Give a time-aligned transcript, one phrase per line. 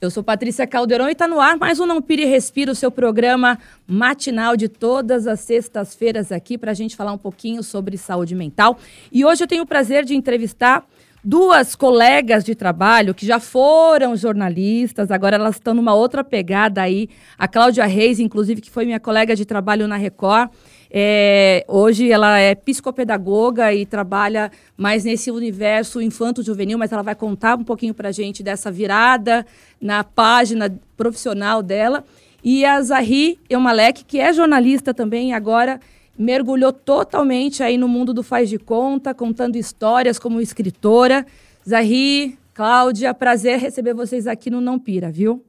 [0.00, 2.88] Eu sou Patrícia Caldeirão e está no ar mais um Não Pire Respira, o seu
[2.88, 8.32] programa matinal de todas as sextas-feiras aqui para a gente falar um pouquinho sobre saúde
[8.32, 8.78] mental.
[9.10, 10.86] E hoje eu tenho o prazer de entrevistar
[11.24, 17.08] duas colegas de trabalho que já foram jornalistas, agora elas estão numa outra pegada aí.
[17.36, 20.48] A Cláudia Reis, inclusive, que foi minha colega de trabalho na Record.
[20.90, 27.58] É, hoje ela é psicopedagoga e trabalha mais nesse universo infanto-juvenil, mas ela vai contar
[27.58, 29.44] um pouquinho para a gente dessa virada
[29.80, 32.04] na página profissional dela.
[32.42, 35.80] E a Zahri Eumalek, que é jornalista também, agora
[36.18, 41.26] mergulhou totalmente aí no mundo do faz de conta, contando histórias como escritora.
[41.68, 45.44] Zahri, Cláudia, prazer receber vocês aqui no Não Pira, viu?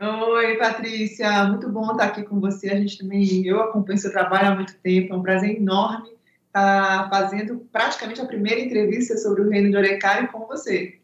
[0.00, 2.70] Oi, Patrícia, muito bom estar aqui com você.
[2.70, 6.10] A gente também, eu acompanho seu trabalho há muito tempo, é um prazer enorme
[6.46, 10.98] estar fazendo praticamente a primeira entrevista sobre o Reino de Orecari com você.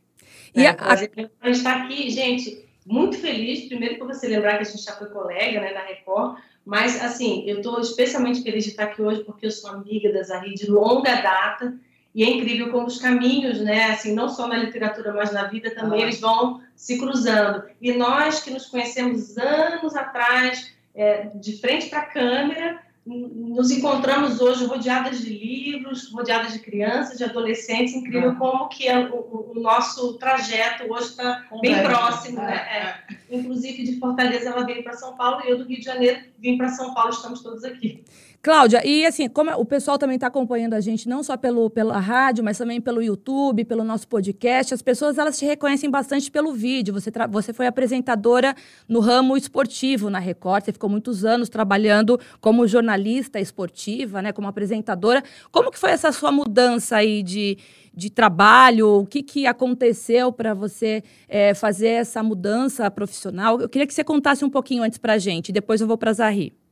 [0.54, 0.96] E é, a, a...
[0.96, 5.08] gente está aqui, gente, muito feliz, primeiro por você lembrar que a gente já foi
[5.08, 9.46] colega né, na Record, mas assim, eu estou especialmente feliz de estar aqui hoje porque
[9.46, 11.76] eu sou amiga da Zari de longa data
[12.14, 15.74] e é incrível como os caminhos, né, assim, não só na literatura, mas na vida
[15.74, 16.02] também, ah.
[16.04, 17.64] eles vão se cruzando.
[17.80, 24.40] E nós que nos conhecemos anos atrás, é, de frente para a câmera, nos encontramos
[24.40, 28.36] hoje rodeadas de livros, rodeadas de crianças, de adolescentes, incrível ah.
[28.36, 32.56] como que é o, o, nosso trajeto hoje está bem próximo, né?
[32.70, 33.14] É.
[33.14, 33.36] é.
[33.36, 36.56] Inclusive de Fortaleza ela veio para São Paulo e eu do Rio de Janeiro vim
[36.56, 38.04] para São Paulo, estamos todos aqui.
[38.44, 41.98] Cláudia, e assim, como o pessoal também está acompanhando a gente, não só pelo, pela
[41.98, 46.52] rádio, mas também pelo YouTube, pelo nosso podcast, as pessoas elas te reconhecem bastante pelo
[46.52, 46.92] vídeo.
[46.92, 48.54] Você, você foi apresentadora
[48.86, 54.46] no ramo esportivo na Record, você ficou muitos anos trabalhando como jornalista esportiva, né, como
[54.46, 55.24] apresentadora.
[55.50, 57.56] Como que foi essa sua mudança aí de,
[57.94, 59.00] de trabalho?
[59.00, 63.58] O que, que aconteceu para você é, fazer essa mudança profissional?
[63.58, 66.10] Eu queria que você contasse um pouquinho antes para a gente, depois eu vou para
[66.10, 66.63] a.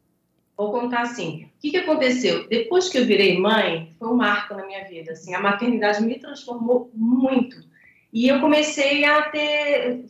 [0.63, 2.49] Vou contar assim, o que, que aconteceu?
[2.49, 6.21] Depois que eu virei mãe, foi um marco na minha vida, assim, a maternidade me
[6.21, 7.57] transformou muito.
[8.13, 10.05] E eu comecei a ter,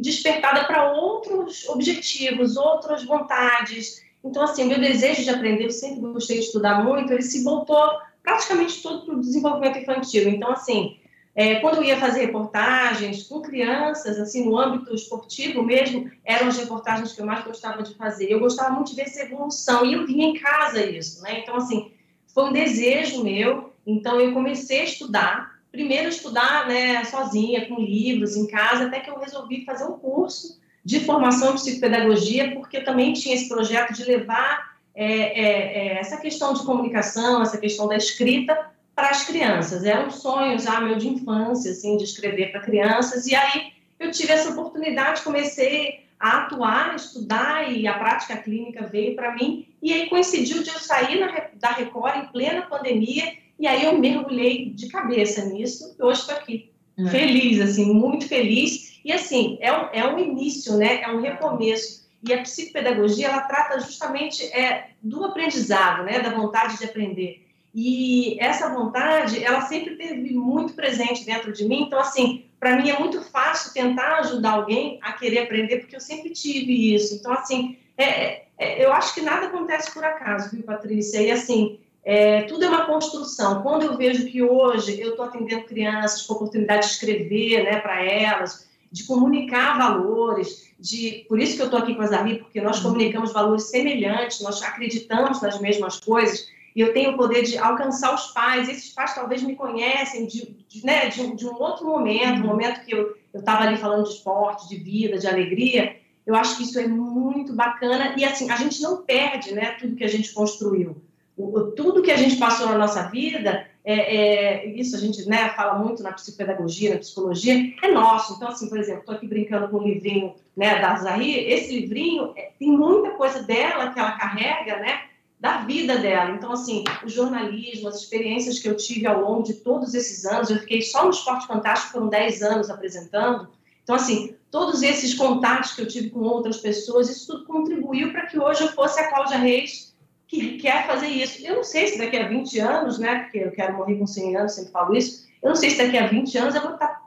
[0.00, 4.02] despertada para outros objetivos, outras vontades.
[4.24, 7.98] Então, assim, meu desejo de aprender, eu sempre gostei de estudar muito, ele se voltou
[8.22, 10.26] praticamente todo para o desenvolvimento infantil.
[10.26, 10.96] Então, assim,
[11.36, 16.56] é, quando eu ia fazer reportagens com crianças, assim, no âmbito esportivo mesmo, eram as
[16.56, 18.30] reportagens que eu mais gostava de fazer.
[18.30, 21.40] Eu gostava muito de ver essa evolução e eu vinha em casa isso, né?
[21.40, 21.92] Então, assim,
[22.32, 23.74] foi um desejo meu.
[23.86, 25.60] Então, eu comecei a estudar.
[25.70, 30.58] Primeiro, estudar né, sozinha, com livros, em casa, até que eu resolvi fazer um curso
[30.82, 35.98] de formação em psicopedagogia, porque eu também tinha esse projeto de levar é, é, é,
[35.98, 39.84] essa questão de comunicação, essa questão da escrita para as crianças.
[39.84, 43.26] Era um sonho já meu de infância, assim, de escrever para crianças.
[43.26, 48.86] E aí eu tive essa oportunidade, comecei a atuar, a estudar e a prática clínica
[48.86, 49.68] veio para mim.
[49.82, 53.98] E aí coincidiu de eu sair na, da Record em plena pandemia e aí eu
[53.98, 55.94] mergulhei de cabeça nisso.
[55.98, 57.06] E hoje estou aqui, é.
[57.10, 58.98] feliz, assim, muito feliz.
[59.04, 61.02] E assim, é um, é um início, né?
[61.02, 62.06] É um recomeço.
[62.26, 66.20] E a psicopedagogia, ela trata justamente é, do aprendizado, né?
[66.20, 67.45] Da vontade de aprender.
[67.78, 71.82] E essa vontade, ela sempre teve muito presente dentro de mim.
[71.82, 76.00] Então, assim, para mim é muito fácil tentar ajudar alguém a querer aprender, porque eu
[76.00, 77.16] sempre tive isso.
[77.16, 81.20] Então, assim, é, é, eu acho que nada acontece por acaso, viu, Patrícia?
[81.20, 83.60] E, assim, é, tudo é uma construção.
[83.60, 88.02] Quando eu vejo que hoje eu estou atendendo crianças com oportunidade de escrever né, para
[88.02, 92.58] elas, de comunicar valores, de por isso que eu estou aqui com a Zami, porque
[92.58, 92.84] nós uhum.
[92.84, 98.14] comunicamos valores semelhantes, nós acreditamos nas mesmas coisas e eu tenho o poder de alcançar
[98.14, 98.68] os pais.
[98.68, 102.46] Esses pais talvez me conhecem de, de, né, de, um, de um outro momento, um
[102.46, 105.96] momento que eu estava ali falando de esporte, de vida, de alegria.
[106.26, 109.96] Eu acho que isso é muito bacana e assim a gente não perde, né, tudo
[109.96, 111.00] que a gente construiu.
[111.34, 115.48] O, tudo que a gente passou na nossa vida é, é, isso a gente né,
[115.50, 118.34] fala muito na psicopedagogia, na psicologia, é nosso.
[118.34, 122.32] Então, assim, por exemplo, estou aqui brincando com o livrinho né, da Zahir, esse livrinho
[122.36, 125.05] é, tem muita coisa dela que ela carrega, né?
[125.38, 126.30] Da vida dela.
[126.30, 130.50] Então, assim, o jornalismo, as experiências que eu tive ao longo de todos esses anos,
[130.50, 133.48] eu fiquei só no Esporte Fantástico, foram 10 anos apresentando.
[133.82, 138.26] Então, assim, todos esses contatos que eu tive com outras pessoas, isso tudo contribuiu para
[138.26, 139.94] que hoje eu fosse a Cláudia Reis,
[140.26, 141.46] que quer fazer isso.
[141.46, 144.36] Eu não sei se daqui a 20 anos, né, porque eu quero morrer com 100
[144.36, 147.06] anos, sempre falo isso, eu não sei se daqui a 20 anos eu vou estar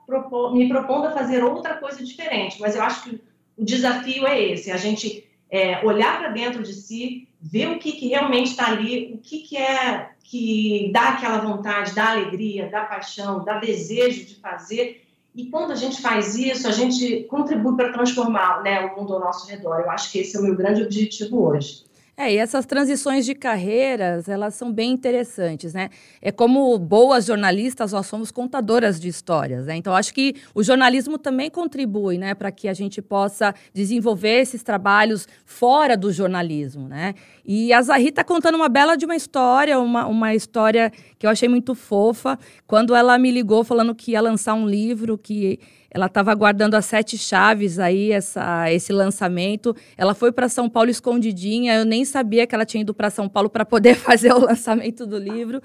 [0.54, 3.22] me propondo a fazer outra coisa diferente, mas eu acho que
[3.58, 7.94] o desafio é esse, a gente é, olhar para dentro de si, ver o que,
[7.94, 12.86] que realmente está ali, o que, que é que dá aquela vontade, dá alegria, dá
[12.86, 15.04] paixão, dá desejo de fazer.
[15.34, 19.20] E quando a gente faz isso, a gente contribui para transformar né, o mundo ao
[19.20, 19.80] nosso redor.
[19.80, 21.84] Eu acho que esse é o meu grande objetivo hoje.
[22.22, 25.90] É, e essas transições de carreiras, elas são bem interessantes, né?
[26.22, 29.78] É como boas jornalistas, nós somos contadoras de histórias, né?
[29.78, 34.62] Então, acho que o jornalismo também contribui, né, para que a gente possa desenvolver esses
[34.62, 37.16] trabalhos fora do jornalismo, né?
[37.46, 41.30] E a Zahri está contando uma bela de uma história, uma, uma história que eu
[41.30, 42.38] achei muito fofa,
[42.68, 45.58] quando ela me ligou falando que ia lançar um livro que
[45.92, 49.76] ela estava aguardando as sete chaves aí, essa, esse lançamento.
[49.98, 51.76] Ela foi para São Paulo escondidinha.
[51.76, 55.06] Eu nem sabia que ela tinha ido para São Paulo para poder fazer o lançamento
[55.06, 55.62] do livro.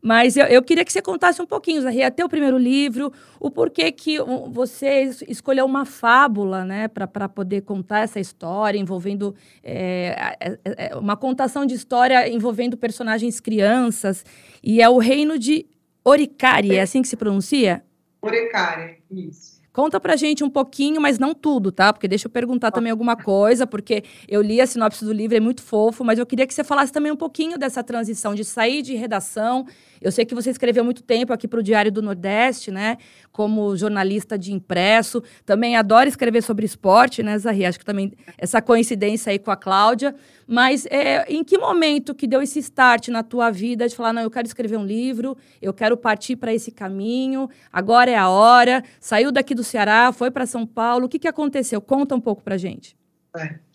[0.00, 3.50] Mas eu, eu, queria que você contasse um pouquinho, Zahri, até o primeiro livro, o
[3.50, 4.18] porquê que
[4.50, 9.34] você escolheu uma fábula, né, para poder contar essa história, envolvendo
[9.64, 14.24] é, é, é, uma contação de história envolvendo personagens crianças.
[14.62, 15.66] E é o reino de
[16.04, 17.82] Oricari, é assim que se pronuncia?
[18.22, 19.55] Oricari, isso.
[19.76, 21.92] Conta pra gente um pouquinho, mas não tudo, tá?
[21.92, 25.40] Porque deixa eu perguntar também alguma coisa, porque eu li a sinopse do livro, é
[25.40, 28.80] muito fofo, mas eu queria que você falasse também um pouquinho dessa transição de sair
[28.80, 29.66] de redação.
[30.00, 32.96] Eu sei que você escreveu muito tempo aqui para o Diário do Nordeste, né?
[33.30, 35.22] Como jornalista de impresso.
[35.44, 37.66] Também adora escrever sobre esporte, né, Zahri?
[37.66, 40.14] Acho que também essa coincidência aí com a Cláudia.
[40.46, 44.22] Mas é, em que momento que deu esse start na tua vida de falar, não,
[44.22, 48.84] eu quero escrever um livro, eu quero partir para esse caminho, agora é a hora,
[49.00, 51.80] saiu daqui do Ceará, foi para São Paulo, o que, que aconteceu?
[51.80, 52.96] Conta um pouco para gente.
[53.36, 53.66] É.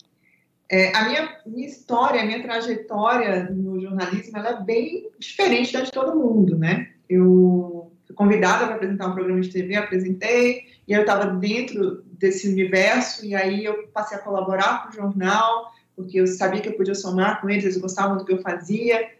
[0.72, 5.82] É, a minha, minha história, a minha trajetória no jornalismo, ela é bem diferente da
[5.82, 6.88] de todo mundo, né?
[7.06, 12.48] Eu fui convidada para apresentar um programa de TV, apresentei, e eu estava dentro desse
[12.48, 15.70] universo, e aí eu passei a colaborar com o jornal,
[16.02, 19.10] porque eu sabia que eu podia somar com eles, eles gostavam do que eu fazia,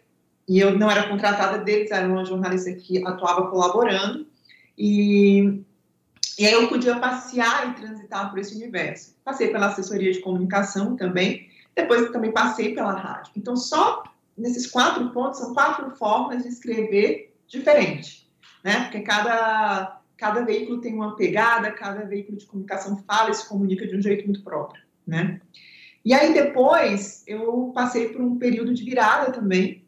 [0.47, 4.27] e eu não era contratada deles, era uma jornalista que atuava colaborando,
[4.77, 5.63] e,
[6.37, 9.15] e aí eu podia passear e transitar por esse universo.
[9.23, 13.31] Passei pela assessoria de comunicação também, depois também passei pela rádio.
[13.35, 14.03] Então, só
[14.37, 18.29] nesses quatro pontos, são quatro formas de escrever diferente,
[18.63, 18.81] né?
[18.81, 23.87] Porque cada, cada veículo tem uma pegada, cada veículo de comunicação fala e se comunica
[23.87, 25.39] de um jeito muito próprio, né?
[26.05, 29.83] E aí depois eu passei por um período de virada também,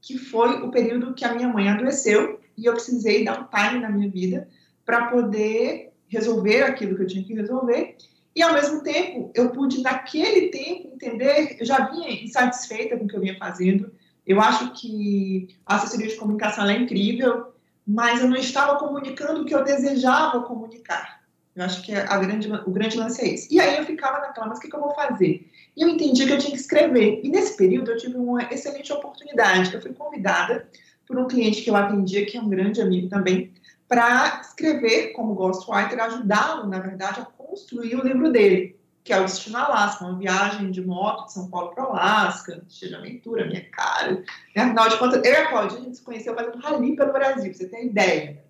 [0.00, 3.80] que foi o período que a minha mãe adoeceu e eu precisei dar um time
[3.80, 4.48] na minha vida
[4.84, 7.96] para poder resolver aquilo que eu tinha que resolver.
[8.34, 13.08] E ao mesmo tempo, eu pude naquele tempo entender, eu já vinha insatisfeita com o
[13.08, 13.92] que eu vinha fazendo.
[14.26, 17.52] Eu acho que a assessoria de comunicação é incrível,
[17.86, 21.19] mas eu não estava comunicando o que eu desejava comunicar.
[21.60, 23.54] Eu acho que a grande, o grande lance é esse.
[23.54, 25.46] E aí eu ficava naquela, mas o que, que eu vou fazer?
[25.76, 27.20] E eu entendi que eu tinha que escrever.
[27.22, 29.74] E nesse período eu tive uma excelente oportunidade.
[29.74, 30.66] Eu fui convidada
[31.06, 33.52] por um cliente que eu atendia, que é um grande amigo também,
[33.86, 39.24] para escrever como ghostwriter, ajudá-lo, na verdade, a construir o livro dele, que é o
[39.24, 43.68] Destino Alasca, uma viagem de moto de São Paulo para Alasca, cheia de aventura, minha
[43.70, 44.24] cara.
[44.56, 47.52] Afinal de contas, eu e a Claudia, a gente se conheceu fazendo rally pelo Brasil,
[47.52, 48.49] você ter ideia.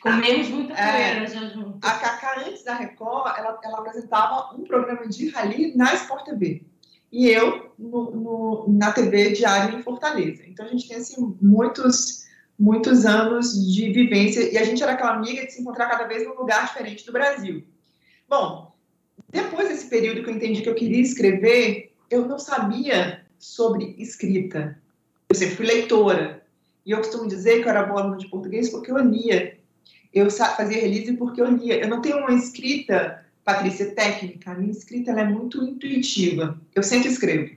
[0.00, 1.78] Comemos muita poeira é, já junto.
[1.82, 6.62] A Cacá, antes da Record, ela, ela apresentava um programa de rally na Sport TV.
[7.10, 10.42] E eu no, no, na TV Diário em Fortaleza.
[10.46, 12.26] Então a gente tem assim, muitos,
[12.58, 14.52] muitos anos de vivência.
[14.52, 17.12] E a gente era aquela amiga de se encontrar cada vez num lugar diferente do
[17.12, 17.64] Brasil.
[18.28, 18.74] Bom,
[19.30, 24.78] depois desse período que eu entendi que eu queria escrever, eu não sabia sobre escrita.
[25.28, 26.42] Eu sempre fui leitora.
[26.84, 29.57] E eu costumo dizer que eu era boa aluna de português porque eu lia
[30.18, 31.80] eu fazia release porque eu lia.
[31.80, 34.50] Eu não tenho uma escrita, Patrícia, técnica.
[34.50, 36.60] A minha escrita é muito intuitiva.
[36.74, 37.56] Eu sempre escrevo.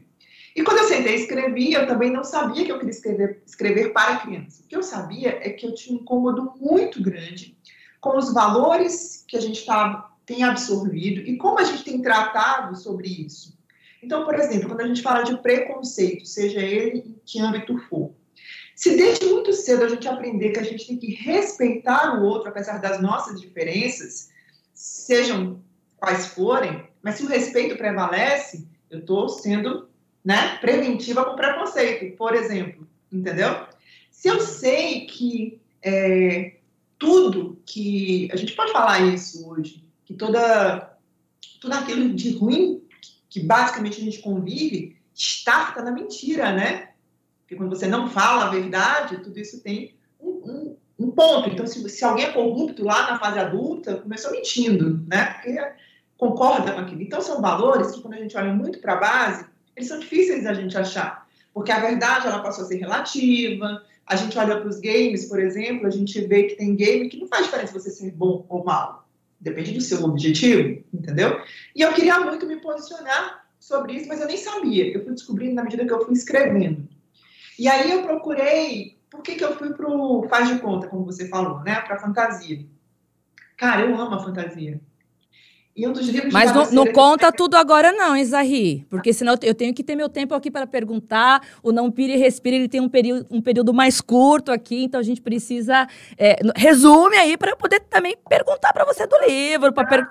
[0.55, 3.93] E quando eu sentei e escrevi, eu também não sabia que eu queria escrever, escrever
[3.93, 4.63] para criança.
[4.63, 7.57] O que eu sabia é que eu tinha um incômodo muito grande
[8.01, 12.75] com os valores que a gente tá, tem absorvido e como a gente tem tratado
[12.75, 13.57] sobre isso.
[14.03, 18.11] Então, por exemplo, quando a gente fala de preconceito, seja ele em que âmbito for,
[18.81, 22.49] se desde muito cedo a gente aprender que a gente tem que respeitar o outro,
[22.49, 24.31] apesar das nossas diferenças,
[24.73, 25.61] sejam
[25.97, 29.87] quais forem, mas se o respeito prevalece, eu estou sendo
[30.25, 33.67] né, preventiva com preconceito, por exemplo, entendeu?
[34.09, 36.55] Se eu sei que é,
[36.97, 38.29] tudo que.
[38.31, 40.97] A gente pode falar isso hoje, que toda
[41.59, 42.81] tudo aquilo de ruim
[43.29, 46.90] que basicamente a gente convive, starta na mentira, né?
[47.51, 51.49] Porque quando você não fala a verdade, tudo isso tem um, um, um ponto.
[51.49, 55.33] Então, se, se, alguém é corrupto lá na fase adulta, começou mentindo, né?
[55.33, 55.61] Porque
[56.15, 57.01] concorda com aquilo.
[57.01, 60.45] Então, são valores que, quando a gente olha muito para a base, eles são difíceis
[60.45, 61.27] da gente achar.
[61.53, 63.83] Porque a verdade, ela passou a ser relativa.
[64.05, 67.19] A gente olha para os games, por exemplo, a gente vê que tem game que
[67.19, 69.09] não faz diferença você ser bom ou mal.
[69.41, 71.41] Depende do seu objetivo, entendeu?
[71.75, 74.85] E eu queria muito me posicionar sobre isso, mas eu nem sabia.
[74.85, 76.87] Eu fui descobrindo na medida que eu fui escrevendo.
[77.57, 81.05] E aí eu procurei, por que, que eu fui para o faz de conta, como
[81.05, 81.81] você falou, né?
[81.81, 82.65] Para fantasia.
[83.57, 84.79] Cara, eu amo a fantasia.
[85.75, 89.55] E um dos livros Mas não, não conta tudo agora não, Isarri, porque senão eu
[89.55, 91.41] tenho que ter meu tempo aqui para perguntar.
[91.63, 94.99] O Não Pire e Respire, ele tem um período, um período mais curto aqui, então
[94.99, 95.87] a gente precisa...
[96.17, 99.71] É, resume aí para eu poder também perguntar para você do livro.
[99.71, 100.09] Pra per...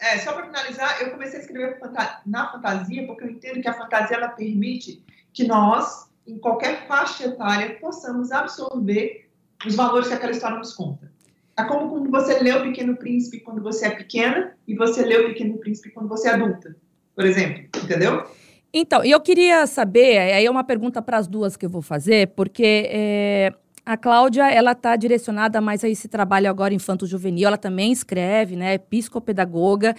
[0.00, 1.78] é, só para finalizar, eu comecei a escrever
[2.26, 7.24] na fantasia porque eu entendo que a fantasia ela permite que nós, em qualquer faixa
[7.24, 9.28] etária, possamos absorver
[9.66, 11.10] os valores que aquela história nos conta.
[11.58, 15.16] É como quando você lê o Pequeno Príncipe quando você é pequena e você lê
[15.16, 16.76] o Pequeno Príncipe quando você é adulta,
[17.16, 18.24] por exemplo, entendeu?
[18.72, 21.82] Então, e eu queria saber, aí é uma pergunta para as duas que eu vou
[21.82, 23.52] fazer, porque é,
[23.84, 28.74] a Cláudia, ela está direcionada mais a esse trabalho agora infanto-juvenil, ela também escreve, né,
[28.74, 29.96] é psicopedagoga,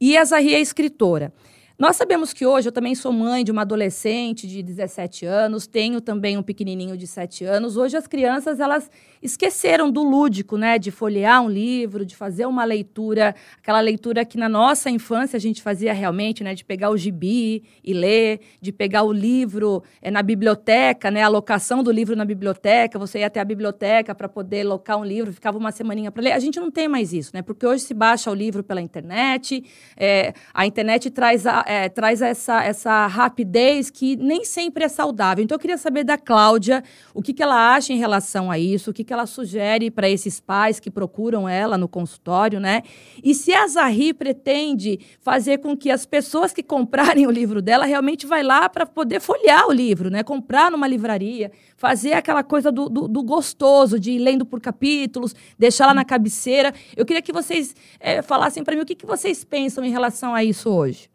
[0.00, 1.32] e a Zahri é escritora.
[1.78, 6.00] Nós sabemos que hoje eu também sou mãe de uma adolescente de 17 anos, tenho
[6.00, 7.76] também um pequenininho de 7 anos.
[7.76, 8.90] Hoje as crianças, elas
[9.22, 14.36] esqueceram do lúdico, né, de folhear um livro, de fazer uma leitura, aquela leitura que
[14.36, 18.72] na nossa infância a gente fazia realmente, né, de pegar o gibi e ler, de
[18.72, 23.28] pegar o livro é, na biblioteca, né, a locação do livro na biblioteca, você ia
[23.28, 26.32] até a biblioteca para poder locar um livro, ficava uma semaninha para ler.
[26.32, 29.64] A gente não tem mais isso, né, porque hoje se baixa o livro pela internet,
[29.96, 35.42] é, a internet traz, a, é, traz essa, essa rapidez que nem sempre é saudável.
[35.42, 36.82] Então eu queria saber da Cláudia
[37.14, 40.08] o que, que ela acha em relação a isso, o que, que ela sugere para
[40.08, 42.82] esses pais que procuram ela no consultório, né?
[43.22, 47.84] E se a Zahri pretende fazer com que as pessoas que comprarem o livro dela
[47.84, 50.22] realmente vai lá para poder folhear o livro, né?
[50.22, 55.34] Comprar numa livraria, fazer aquela coisa do, do, do gostoso, de ir lendo por capítulos,
[55.58, 56.72] deixar lá na cabeceira.
[56.96, 60.34] Eu queria que vocês é, falassem para mim o que, que vocês pensam em relação
[60.34, 61.11] a isso hoje.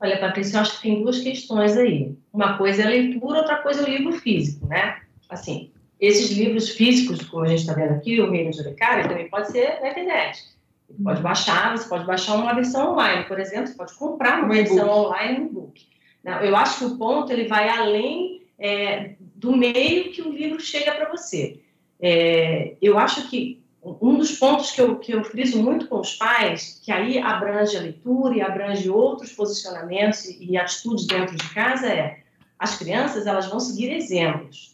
[0.00, 2.14] Olha, Patrícia, eu acho que tem duas questões aí.
[2.32, 5.00] Uma coisa é a leitura, outra coisa é o livro físico, né?
[5.28, 9.28] Assim, esses livros físicos, como a gente está vendo aqui, o Reino de Uricária, também
[9.28, 10.42] pode ser na internet.
[10.88, 14.54] Você pode baixar, você pode baixar uma versão online, por exemplo, você pode comprar uma
[14.54, 15.86] versão online no e-book.
[16.42, 20.92] Eu acho que o ponto ele vai além é, do meio que o livro chega
[20.92, 21.60] para você.
[22.00, 26.14] É, eu acho que um dos pontos que eu, que eu friso muito com os
[26.14, 31.48] pais, que aí abrange a leitura e abrange outros posicionamentos e, e atitudes dentro de
[31.54, 32.20] casa, é
[32.58, 34.70] as crianças elas vão seguir exemplos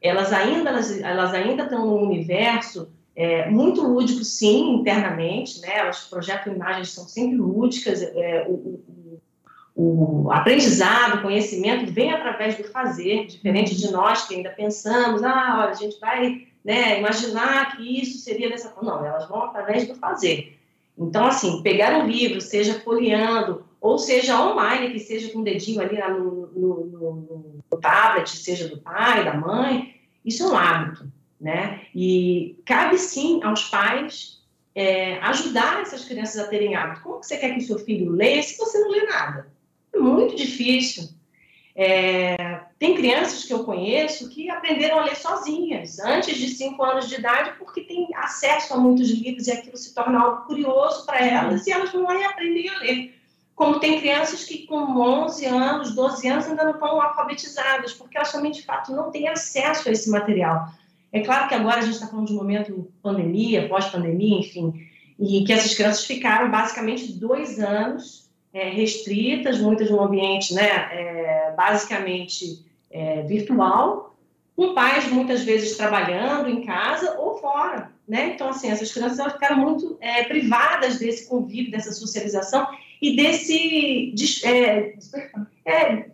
[0.00, 5.78] elas ainda elas, elas ainda estão num universo é, muito lúdico, sim, internamente, né?
[5.78, 8.02] Elas projetam imagens são sempre lúdicas.
[8.02, 8.52] É, o,
[9.74, 15.22] o, o, aprendizado, o conhecimento vem através do fazer, diferente de nós que ainda pensamos,
[15.22, 18.90] ah, olha, a gente vai né, imaginar que isso seria dessa forma.
[18.90, 20.58] Não, elas vão através do fazer.
[20.98, 25.80] Então, assim, pegar um livro, seja folheando, ou seja online, que seja com o dedinho
[25.80, 29.94] ali no, no, no, no tablet, seja do pai, da mãe,
[30.24, 31.82] isso é um hábito, né?
[31.94, 34.42] E cabe sim aos pais
[34.74, 37.02] é, ajudar essas crianças a terem hábito.
[37.02, 39.46] Como que você quer que o seu filho leia se você não lê nada?
[39.92, 41.10] É muito difícil.
[41.76, 47.08] É, tem crianças que eu conheço que aprenderam a ler sozinhas, antes de 5 anos
[47.08, 51.24] de idade, porque têm acesso a muitos livros e aquilo se torna algo curioso para
[51.24, 53.16] elas e elas vão lá e aprendem a ler
[53.56, 58.30] como tem crianças que com 11 anos, 12 anos ainda não estão alfabetizadas, porque elas
[58.30, 60.68] também, de fato, não têm acesso a esse material.
[61.10, 64.74] É claro que agora a gente está falando de um momento pandemia, pós-pandemia, enfim,
[65.18, 71.54] e que essas crianças ficaram basicamente dois anos é, restritas, muitas num ambiente, né, é,
[71.56, 72.65] basicamente
[72.96, 74.16] é, virtual,
[74.56, 78.32] com pais muitas vezes trabalhando em casa ou fora, né?
[78.34, 82.66] Então, assim, essas crianças elas ficaram muito é, privadas desse convívio, dessa socialização,
[83.02, 84.94] e desse, é,
[85.66, 86.06] é,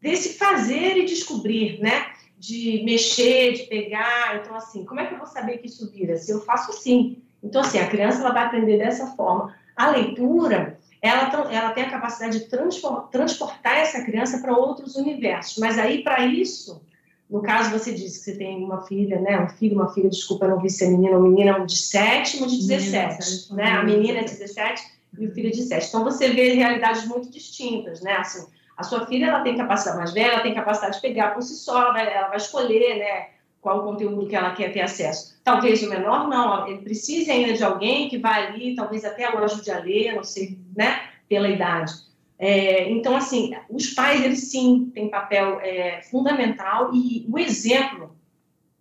[0.00, 2.06] desse fazer e descobrir, né?
[2.38, 4.40] De mexer, de pegar.
[4.40, 6.16] Então, assim, como é que eu vou saber que isso vira?
[6.16, 7.18] Se eu faço assim.
[7.42, 9.54] Então, assim, a criança ela vai aprender dessa forma.
[9.76, 15.58] A leitura, ela, ela tem a capacidade de transportar essa criança para outros universos.
[15.58, 16.80] Mas aí, para isso,
[17.28, 19.40] no caso, você disse que você tem uma filha, né?
[19.40, 22.46] Um filho, uma filha, desculpa, não vi se é menina ou menina, de 7 ou
[22.46, 23.50] de 17.
[23.50, 23.70] Menina, né?
[23.78, 25.88] A menina é 17 e o filho de sete.
[25.88, 28.16] Então, você vê realidades muito distintas, né?
[28.16, 31.42] Assim, a sua filha ela tem capacidade mais velha, ela tem capacidade de pegar por
[31.42, 33.26] si só, ela vai, ela vai escolher, né?
[33.62, 35.40] Qual o conteúdo que ela quer ter acesso.
[35.42, 39.38] Talvez o menor não, ele precise ainda de alguém que vai ali, talvez até a
[39.38, 41.00] loja de a ler, não sei, né?
[41.26, 41.94] Pela idade.
[42.38, 48.14] É, então, assim, os pais, eles sim têm papel é, fundamental e o exemplo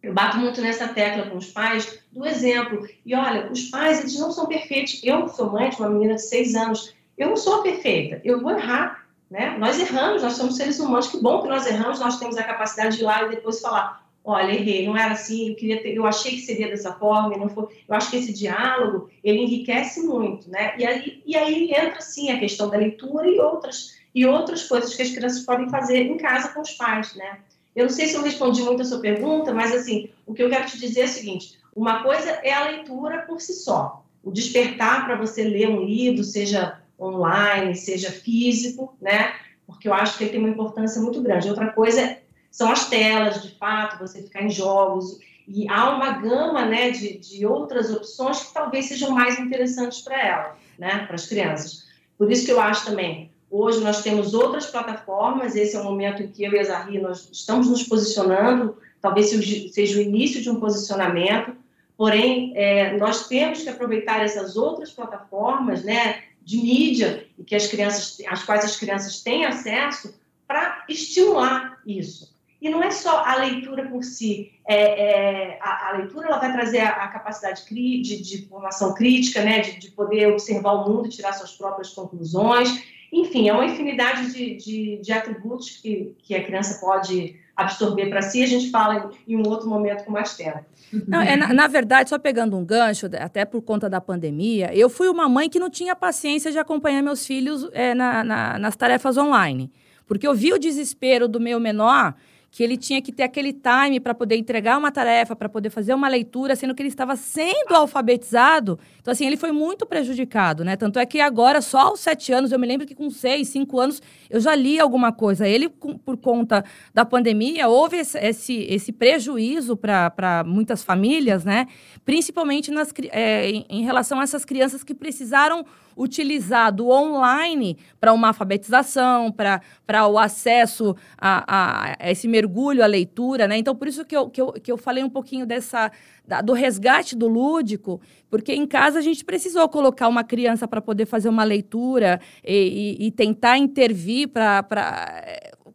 [0.01, 2.87] eu bato muito nessa tecla com os pais do exemplo.
[3.05, 4.99] E olha, os pais, eles não são perfeitos.
[5.03, 6.95] Eu sou mãe de uma menina de seis anos.
[7.17, 8.19] Eu não sou perfeita.
[8.23, 9.05] Eu vou errar.
[9.29, 9.55] Né?
[9.59, 11.07] Nós erramos, nós somos seres humanos.
[11.07, 14.03] Que bom que nós erramos, nós temos a capacidade de ir lá e depois falar:
[14.23, 17.49] olha, errei, não era assim, eu, queria ter, eu achei que seria dessa forma, não
[17.49, 17.63] foi.
[17.87, 20.49] Eu acho que esse diálogo, ele enriquece muito.
[20.49, 20.73] Né?
[20.77, 24.95] E, aí, e aí entra, sim, a questão da leitura e outras, e outras coisas
[24.95, 27.15] que as crianças podem fazer em casa com os pais.
[27.15, 27.39] Né?
[27.75, 30.49] Eu não sei se eu respondi muito a sua pergunta, mas assim, o que eu
[30.49, 34.31] quero te dizer é o seguinte: uma coisa é a leitura por si só, o
[34.31, 39.33] despertar para você ler um livro, seja online, seja físico, né?
[39.65, 41.49] Porque eu acho que ele tem uma importância muito grande.
[41.49, 42.17] Outra coisa
[42.51, 45.17] são as telas, de fato, você ficar em jogos
[45.47, 50.21] e há uma gama, né, de, de outras opções que talvez sejam mais interessantes para
[50.21, 51.87] ela, né, para as crianças.
[52.17, 56.23] Por isso que eu acho também Hoje nós temos outras plataformas, esse é o momento
[56.23, 59.29] em que eu e a Zahri nós estamos nos posicionando, talvez
[59.73, 61.53] seja o início de um posicionamento,
[61.97, 67.67] porém é, nós temos que aproveitar essas outras plataformas, né, de mídia e que as
[67.67, 70.17] crianças, às quais as crianças têm acesso,
[70.47, 72.30] para estimular isso.
[72.61, 74.51] E não é só a leitura por si.
[74.67, 79.43] É, é, a, a, leitura ela vai trazer a, a capacidade de, de, formação crítica,
[79.43, 82.83] né, de, de, poder observar o mundo tirar suas próprias conclusões.
[83.11, 88.21] Enfim, é uma infinidade de, de, de atributos que, que a criança pode absorver para
[88.21, 88.43] si.
[88.43, 90.63] A gente fala em, em um outro momento com mais tempo.
[91.07, 94.87] Não, é, na, na, verdade, só pegando um gancho, até por conta da pandemia, eu
[94.87, 98.75] fui uma mãe que não tinha paciência de acompanhar meus filhos é, na, na, nas
[98.75, 99.71] tarefas online.
[100.05, 102.13] Porque eu vi o desespero do meu menor
[102.51, 105.93] que ele tinha que ter aquele time para poder entregar uma tarefa, para poder fazer
[105.93, 108.77] uma leitura, sendo que ele estava sendo alfabetizado.
[108.99, 110.75] Então, assim, ele foi muito prejudicado, né?
[110.75, 113.79] Tanto é que agora, só aos sete anos, eu me lembro que com seis, cinco
[113.79, 115.47] anos, eu já li alguma coisa.
[115.47, 121.67] Ele, por conta da pandemia, houve esse, esse, esse prejuízo para muitas famílias, né?
[122.03, 125.65] Principalmente nas, é, em, em relação a essas crianças que precisaram
[125.97, 133.47] utilizar do online para uma alfabetização, para o acesso a, a, esse mergulho à leitura,
[133.47, 133.57] né?
[133.57, 135.91] Então, por isso que eu, que eu, que eu falei um pouquinho dessa
[136.25, 137.99] da, do resgate do lúdico,
[138.29, 142.97] porque em casa a gente precisou colocar uma criança para poder fazer uma leitura e,
[142.99, 144.63] e, e tentar intervir para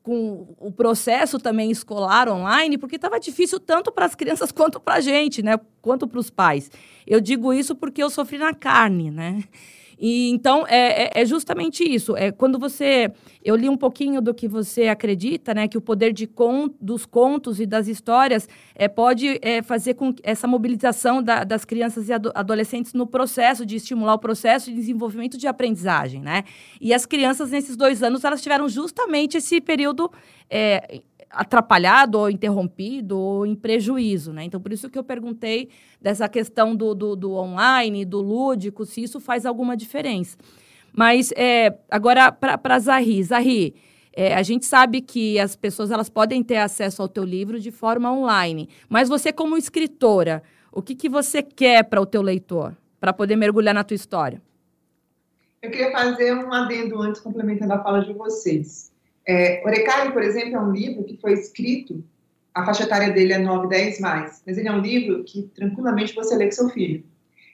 [0.06, 4.94] com o processo também escolar online, porque estava difícil tanto para as crianças quanto para
[4.94, 5.58] a gente, né?
[5.82, 6.70] Quanto para os pais.
[7.04, 9.42] Eu digo isso porque eu sofri na carne, né?
[9.98, 12.16] E então é, é, é, justamente isso.
[12.16, 13.10] É quando você,
[13.44, 17.06] eu li um pouquinho do que você acredita, né, que o poder de con, dos
[17.06, 22.12] contos e das histórias é, pode é, fazer com essa mobilização da, das crianças e
[22.12, 26.44] ado, adolescentes no processo de estimular o processo de desenvolvimento de aprendizagem, né?
[26.80, 30.10] E as crianças nesses dois anos elas tiveram justamente esse período
[30.50, 34.44] é, atrapalhado ou interrompido ou em prejuízo, né?
[34.44, 35.68] Então, por isso que eu perguntei
[36.00, 40.36] dessa questão do, do, do online, do lúdico, se isso faz alguma diferença.
[40.92, 43.22] Mas, é, agora, para Zahri.
[43.22, 43.74] Zahri,
[44.12, 47.70] é, a gente sabe que as pessoas elas podem ter acesso ao teu livro de
[47.70, 52.74] forma online, mas você, como escritora, o que, que você quer para o teu leitor,
[52.98, 54.40] para poder mergulhar na tua história?
[55.60, 58.90] Eu queria fazer um adendo antes, complementando a fala de vocês.
[59.26, 62.02] É, Orecari, por exemplo, é um livro que foi escrito,
[62.54, 66.14] a faixa etária dele é 9, 10 mais, mas ele é um livro que tranquilamente
[66.14, 67.04] você lê com seu filho.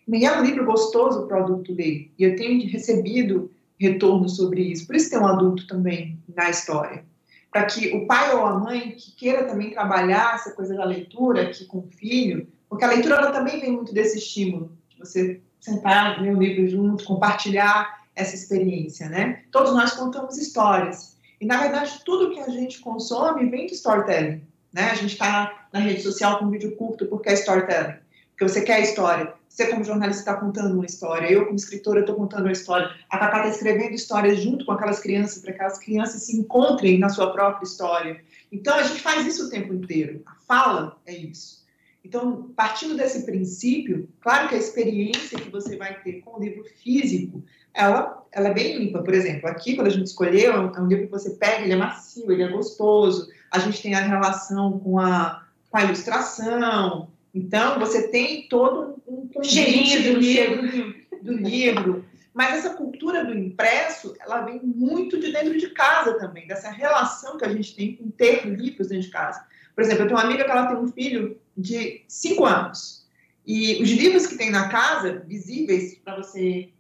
[0.07, 4.63] E é um livro gostoso para o adulto ler, e eu tenho recebido retorno sobre
[4.63, 7.05] isso, por isso tem um adulto também na história.
[7.51, 11.43] Para que o pai ou a mãe que queira também trabalhar essa coisa da leitura
[11.43, 15.41] aqui com o filho, porque a leitura ela também vem muito desse estímulo, de você
[15.61, 19.43] sentar, ler um livro junto, compartilhar essa experiência, né?
[19.51, 21.12] Todos nós contamos histórias.
[21.43, 24.47] E, na verdade, tudo que a gente consome vem do storytelling.
[24.73, 24.91] Né?
[24.93, 27.97] A gente está na, rede social com um vídeo curto porque é storytelling.
[28.31, 29.35] Porque você quer história.
[29.49, 31.27] Você, como jornalista, está contando uma história.
[31.27, 32.95] Eu, como escritora, estou contando uma história.
[33.11, 37.01] A Tatá está escrevendo histórias junto com aquelas crianças, para que aquelas crianças se encontrem
[37.01, 38.23] na sua própria história.
[38.53, 40.23] Então, a gente faz isso o tempo inteiro.
[40.25, 41.62] A fala é isso.
[42.05, 46.65] Então, partindo desse princípio, claro que a experiência que você vai ter com o livro
[46.83, 49.03] físico ela, ela é bem limpa.
[49.03, 51.63] Por exemplo, aqui, quando a gente escolheu, é um, é um livro que você pega,
[51.63, 55.85] ele é macio, ele é gostoso, a gente tem a relação com a, com a
[55.85, 62.05] ilustração, então você tem todo um, cheirinho do livro, do livro.
[62.35, 67.37] Mas essa cultura do impresso, ela vem muito de dentro de casa também, dessa relação
[67.37, 69.45] que a gente tem com ter livros dentro de casa.
[69.75, 73.07] Por exemplo, eu tenho uma amiga que ela tem um filho de 5 anos.
[73.47, 76.71] E os livros que tem na casa, visíveis para você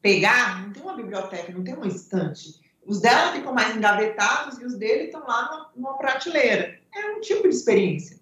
[0.00, 2.60] pegar, não tem uma biblioteca, não tem uma estante.
[2.86, 6.78] Os dela ficam mais engavetados e os dele estão lá numa, numa, prateleira.
[6.94, 8.18] É um tipo de experiência.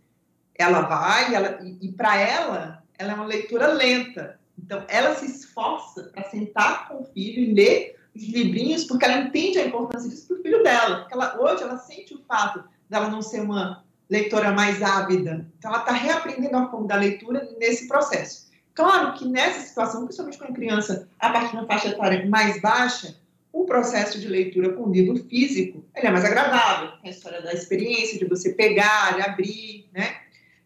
[0.55, 4.39] Ela vai, ela, e, e para ela, ela é uma leitura lenta.
[4.57, 9.23] Então, ela se esforça para sentar com o filho e ler os livrinhos, porque ela
[9.23, 11.09] entende a importância disso para o filho dela.
[11.11, 13.82] Ela, hoje ela sente o fato dela não ser uma
[14.13, 15.51] leitora mais ávida.
[15.59, 18.53] Então, ela está reaprendendo a forma da leitura nesse processo.
[18.75, 23.17] Claro que nessa situação, principalmente com a criança a partir uma faixa etária mais baixa,
[23.51, 26.91] o processo de leitura com livro físico é mais agradável.
[27.03, 30.17] É a história da experiência, de você pegar, abrir, né?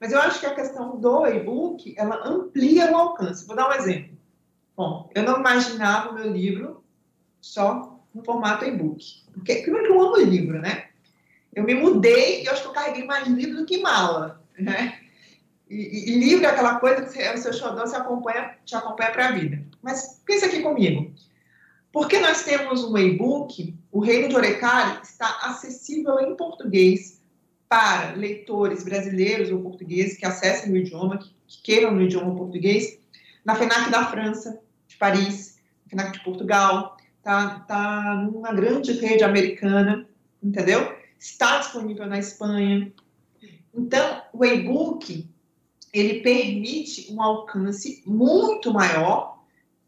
[0.00, 3.46] Mas eu acho que a questão do e-book, ela amplia o alcance.
[3.46, 4.16] Vou dar um exemplo.
[4.76, 6.84] Bom, eu não imaginava o meu livro
[7.40, 9.22] só no formato e-book.
[9.32, 10.85] Porque, primeiro que eu amo livro, né?
[11.56, 15.00] Eu me mudei e eu acho que eu carreguei mais livro do que mala, né?
[15.68, 19.10] E, e, livro é aquela coisa que você, o seu xodó se acompanha, te acompanha
[19.10, 19.64] para a vida.
[19.82, 21.12] Mas pensa aqui comigo.
[21.90, 27.22] Porque nós temos um e-book, o Reino de Orecari está acessível em português
[27.68, 32.98] para leitores brasileiros ou portugueses que acessem o idioma, que, que queiram no idioma português,
[33.44, 39.24] na FENAC da França, de Paris, na FENAC de Portugal, tá, tá numa grande rede
[39.24, 40.06] americana,
[40.42, 40.95] entendeu?
[41.18, 42.92] Está disponível na Espanha.
[43.74, 45.28] Então, o e-book
[45.92, 49.42] ele permite um alcance muito maior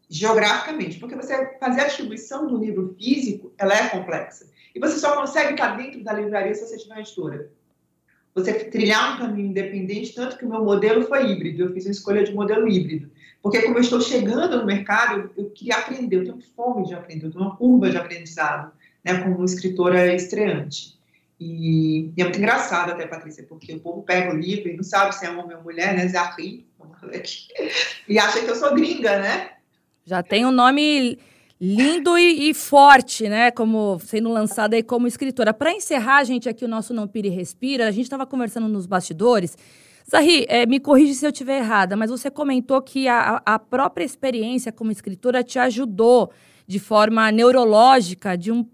[0.09, 4.49] geograficamente, porque você fazer a distribuição do livro físico, ela é complexa.
[4.73, 7.51] E você só consegue estar dentro da livraria se você tiver uma editora.
[8.33, 11.91] Você trilhar um caminho independente, tanto que o meu modelo foi híbrido, eu fiz uma
[11.91, 13.11] escolha de modelo híbrido.
[13.41, 17.27] Porque como eu estou chegando no mercado, eu, queria aprender, eu tenho fome de aprender,
[17.27, 18.71] eu tenho uma curva de aprendizado,
[19.03, 20.98] né, como escritora estreante.
[21.39, 24.83] E, e, é muito engraçado até, Patrícia, porque o povo pega o livro e não
[24.83, 26.07] sabe se é homem ou mulher, né?
[26.07, 26.67] Zahri,
[28.07, 29.51] e acha que eu sou gringa, né?
[30.05, 31.17] Já tem um nome
[31.61, 33.51] lindo e, e, forte, né?
[33.51, 35.53] Como sendo lançada aí como escritora.
[35.53, 39.57] Para encerrar, gente, aqui o nosso Não Pire Respira, a gente estava conversando nos bastidores.
[40.09, 44.03] Zahri, é, me corrige se eu estiver errada, mas você comentou que a, a própria
[44.03, 46.31] experiência como escritora te ajudou
[46.65, 48.65] de forma neurológica de um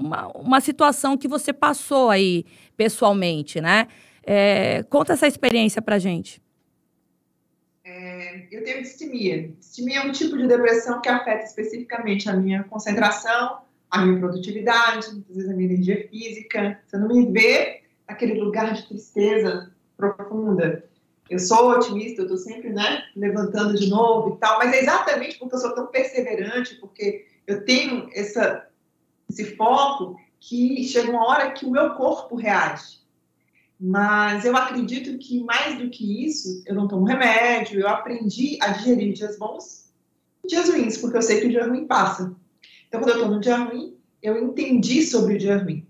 [0.00, 2.44] uma, uma situação que você passou aí
[2.76, 3.88] pessoalmente, né?
[4.22, 6.42] É, conta essa experiência pra gente.
[7.84, 9.48] É, eu tenho distimia.
[9.58, 13.58] Distimia é um tipo de depressão que afeta especificamente a minha concentração,
[13.90, 16.80] a minha produtividade, muitas vezes a minha energia física.
[16.86, 20.84] Você não me vê naquele lugar de tristeza profunda.
[21.28, 25.38] Eu sou otimista, eu estou sempre né, levantando de novo e tal, mas é exatamente
[25.38, 28.69] porque eu sou tão perseverante, porque eu tenho essa
[29.30, 33.00] esse foco que chega uma hora que o meu corpo reage.
[33.78, 38.68] Mas eu acredito que mais do que isso, eu não tomo remédio, eu aprendi a
[38.68, 39.90] digerir dias bons
[40.44, 42.36] e dias ruins, porque eu sei que o dia ruim passa.
[42.86, 45.86] Então, quando eu estou no dia ruim, eu entendi sobre o dia ruim.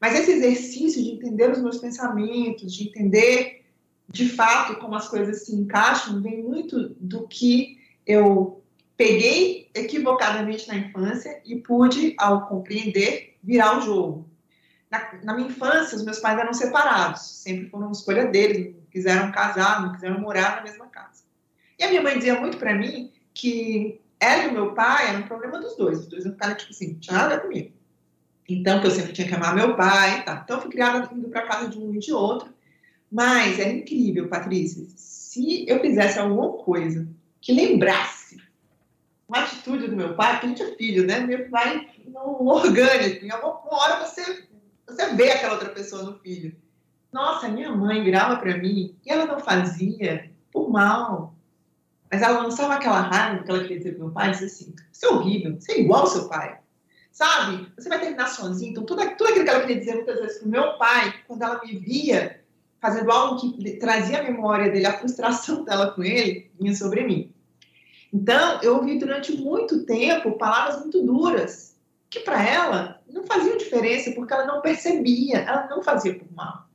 [0.00, 3.64] Mas esse exercício de entender os meus pensamentos, de entender
[4.08, 8.57] de fato como as coisas se encaixam, vem muito do que eu
[8.98, 14.28] peguei equivocadamente na infância e pude, ao compreender, virar o jogo.
[14.90, 19.30] Na, na, minha infância, os meus pais eram separados, sempre foram escolha deles, não quiseram
[19.30, 21.22] casar, não quiseram morar na mesma casa.
[21.78, 25.18] E a minha mãe dizia muito para mim que ela e o meu pai era
[25.18, 27.70] um problema dos dois, os dois não ficaram tipo assim, tinha nada comigo.
[28.48, 30.40] Então, que eu sempre tinha que amar meu pai, tá?
[30.42, 32.48] Então, eu fui criada indo para casa de um e de outro.
[33.12, 37.06] Mas é incrível, Patrícia, se eu fizesse alguma coisa
[37.40, 38.17] que lembrasse
[39.28, 41.20] uma atitude do meu pai, porque a gente é filho, né?
[41.20, 43.24] Meu pai não orgânico.
[43.24, 44.48] Em alguma hora você,
[44.86, 46.56] você vê aquela outra pessoa no filho.
[47.12, 51.34] Nossa, minha mãe virava para mim e ela não fazia por mal.
[52.10, 55.06] Mas ela lançava aquela raiva que ela queria dizer pro meu pai, dizia assim, você
[55.06, 56.58] é horrível, você é igual ao seu pai.
[57.12, 57.70] Sabe?
[57.76, 58.70] Você vai terminar sozinho.
[58.70, 61.60] Então, tudo, tudo aquilo que ela queria dizer muitas vezes pro meu pai, quando ela
[61.62, 62.40] me via
[62.80, 67.34] fazendo algo que trazia a memória dele, a frustração dela com ele, vinha sobre mim.
[68.12, 71.76] Então, eu ouvi durante muito tempo palavras muito duras,
[72.08, 76.66] que para ela não faziam diferença, porque ela não percebia, ela não fazia por mal,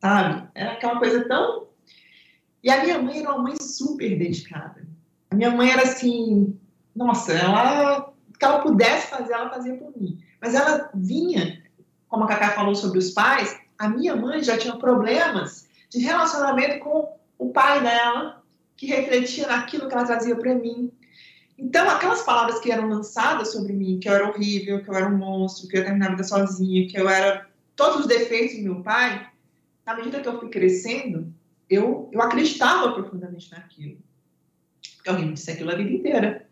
[0.00, 0.48] sabe?
[0.54, 1.68] Era aquela coisa tão.
[2.62, 4.86] E a minha mãe era uma mãe super dedicada.
[5.30, 6.58] A minha mãe era assim,
[6.94, 10.18] nossa, ela, que ela pudesse fazer, ela fazia por mim.
[10.40, 11.62] Mas ela vinha,
[12.08, 16.80] como a Cacá falou sobre os pais, a minha mãe já tinha problemas de relacionamento
[16.80, 18.39] com o pai dela,
[18.80, 20.90] que refletia naquilo que ela trazia para mim.
[21.58, 25.06] Então, aquelas palavras que eram lançadas sobre mim, que eu era horrível, que eu era
[25.06, 28.56] um monstro, que eu ia terminar a vida sozinha, que eu era todos os defeitos
[28.56, 29.30] do meu pai,
[29.84, 31.30] na medida que eu fui crescendo,
[31.68, 33.98] eu, eu acreditava profundamente naquilo.
[34.96, 36.48] Porque alguém me disse aquilo a vida inteira.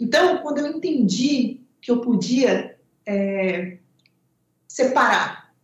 [0.00, 3.76] Então, quando eu entendi que eu podia é,
[4.66, 5.54] separar,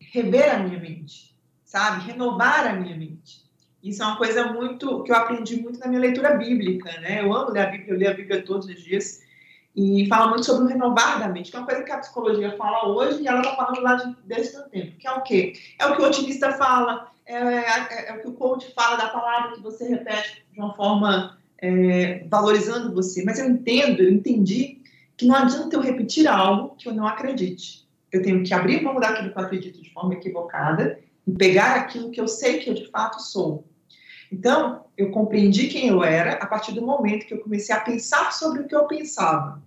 [0.00, 2.04] rever a minha mente, sabe?
[2.04, 3.41] Renovar a minha mente.
[3.82, 7.22] Isso é uma coisa muito que eu aprendi muito na minha leitura bíblica, né?
[7.22, 9.22] Eu amo ler a Bíblia, eu leio a Bíblia todos os dias
[9.74, 12.56] e fala muito sobre o renovar da mente, que é uma coisa que a psicologia
[12.56, 15.54] fala hoje e ela está falando lá de, desde tanto tempo, que é o quê?
[15.78, 19.08] É o que o otimista fala, é, é, é, o que o coach fala da
[19.08, 23.24] palavra que você repete de uma forma é, valorizando você.
[23.24, 24.82] Mas eu entendo, eu entendi
[25.16, 27.88] que não adianta eu repetir algo que eu não acredite.
[28.10, 32.10] Eu tenho que abrir mão daquilo que eu acredito de forma equivocada e pegar aquilo
[32.10, 33.64] que eu sei que eu de fato sou.
[34.32, 38.32] Então, eu compreendi quem eu era a partir do momento que eu comecei a pensar
[38.32, 39.62] sobre o que eu pensava.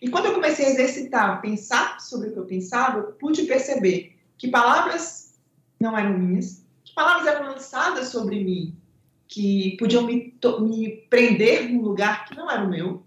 [0.00, 4.16] E quando eu comecei a exercitar, pensar sobre o que eu pensava, eu pude perceber
[4.38, 5.34] que palavras
[5.78, 8.76] não eram minhas, que palavras eram lançadas sobre mim,
[9.26, 13.02] que podiam me, me prender num lugar que não era o meu,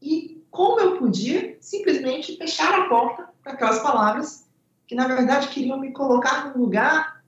[0.00, 4.48] e como eu podia simplesmente fechar a porta para aquelas palavras
[4.86, 7.22] que, na verdade, queriam me colocar num lugar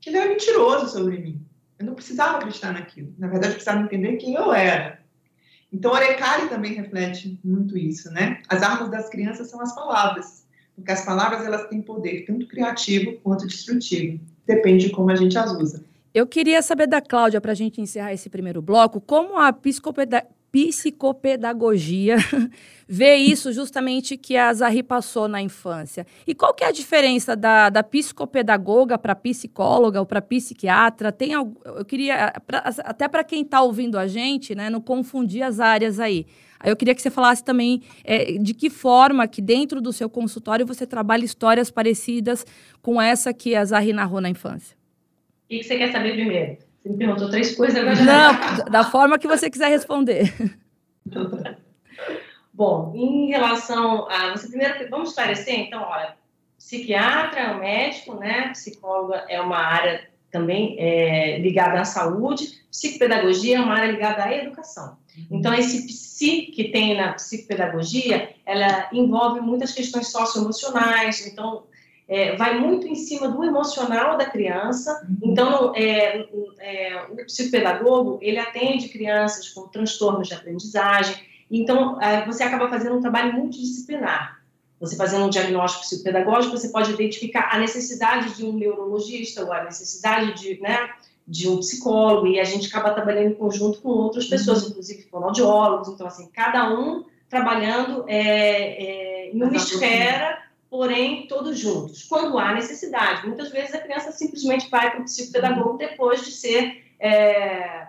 [0.00, 1.44] que era mentiroso sobre mim.
[1.84, 3.14] Eu não precisava acreditar naquilo.
[3.18, 4.98] Na verdade, eu precisava entender quem eu era.
[5.70, 8.40] Então, o Arecari também reflete muito isso, né?
[8.48, 13.12] As armas das crianças são as palavras, porque as palavras elas têm poder tanto criativo
[13.22, 14.18] quanto destrutivo.
[14.46, 15.84] Depende de como a gente as usa.
[16.14, 20.24] Eu queria saber da Cláudia, para a gente encerrar esse primeiro bloco, como a psicopeda
[20.54, 22.16] psicopedagogia
[22.86, 26.06] vê isso justamente que a Zahri passou na infância.
[26.24, 31.10] E qual que é a diferença da, da psicopedagoga para psicóloga ou para psiquiatra?
[31.10, 35.58] Tem eu queria pra, até para quem está ouvindo a gente, né, não confundir as
[35.58, 36.24] áreas aí.
[36.60, 40.08] Aí eu queria que você falasse também é, de que forma que dentro do seu
[40.08, 42.46] consultório você trabalha histórias parecidas
[42.80, 44.76] com essa que a Zahri narrou na infância.
[45.46, 46.58] O que você quer saber primeiro?
[46.84, 47.96] Você me perguntou três coisas agora.
[48.04, 50.34] Não, da forma que você quiser responder.
[52.52, 54.32] Bom, em relação a.
[54.32, 54.90] Você primeiro.
[54.90, 56.14] Vamos esclarecer, então, olha.
[56.58, 58.50] Psiquiatra é um médico, né?
[58.50, 62.62] Psicóloga é uma área também é, ligada à saúde.
[62.70, 64.98] Psicopedagogia é uma área ligada à educação.
[65.30, 71.26] Então, esse psi que tem na psicopedagogia, ela envolve muitas questões socioemocionais.
[71.26, 71.64] Então,
[72.06, 75.06] é, vai muito em cima do emocional da criança.
[75.08, 75.30] Uhum.
[75.30, 76.26] Então, é,
[76.58, 81.16] é, o psicopedagogo, ele atende crianças com transtornos de aprendizagem.
[81.50, 84.42] Então, é, você acaba fazendo um trabalho multidisciplinar.
[84.80, 89.64] Você fazendo um diagnóstico psicopedagógico, você pode identificar a necessidade de um neurologista ou a
[89.64, 90.90] necessidade de, né,
[91.26, 94.70] de um psicólogo, e a gente acaba trabalhando em conjunto com outras pessoas, uhum.
[94.70, 95.88] inclusive fonoaudiólogos.
[95.88, 100.43] Então, assim, cada um trabalhando é, é, em uma esfera
[100.74, 103.24] porém todos juntos, quando há necessidade.
[103.28, 107.86] Muitas vezes a criança simplesmente vai para o psicopedagogo depois de ser é,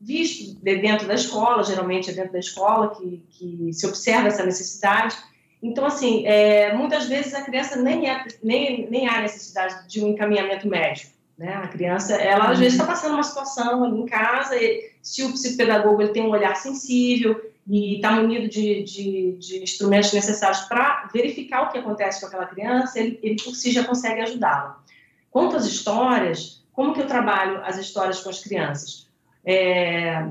[0.00, 5.14] visto dentro da escola, geralmente é dentro da escola que, que se observa essa necessidade.
[5.62, 10.08] Então, assim, é, muitas vezes a criança nem, é, nem, nem há necessidade de um
[10.08, 11.12] encaminhamento médico.
[11.36, 11.52] Né?
[11.54, 15.32] A criança, ela às vezes está passando uma situação ali em casa, e se o
[15.32, 21.08] psicopedagogo ele tem um olhar sensível, e está munido de, de, de, instrumentos necessários para
[21.12, 24.82] verificar o que acontece com aquela criança, ele, ele por si já consegue ajudá-la.
[25.30, 29.08] Quanto às histórias, como que eu trabalho as histórias com as crianças?
[29.44, 30.28] É,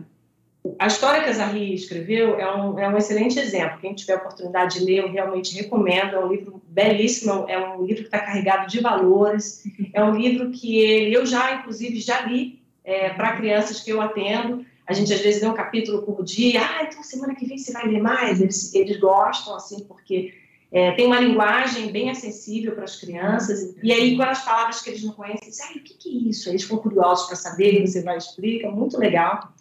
[0.78, 3.80] a história que a Zahri escreveu é um, é um excelente exemplo.
[3.80, 6.16] Quem tiver a oportunidade de ler, eu realmente recomendo.
[6.16, 9.64] É um livro belíssimo, é um livro que está carregado de valores.
[9.94, 14.00] É um livro que ele, eu já, inclusive, já li é, para crianças que eu
[14.00, 14.66] atendo.
[14.92, 16.62] A gente às vezes lê um capítulo por dia.
[16.62, 18.42] Ah, então semana que vem você vai ler mais.
[18.42, 20.34] Eles, eles gostam, assim, porque
[20.70, 23.74] é, tem uma linguagem bem acessível para as crianças.
[23.82, 26.50] E aí, quando as palavras que eles não conhecem, dizem, o que, que é isso?
[26.50, 28.70] Eles ficam curiosos para saber, você vai explicar.
[28.70, 29.54] Muito legal.